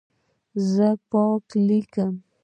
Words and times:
زه 0.71 0.87
پاک 1.09 1.45
لیکم. 1.67 2.13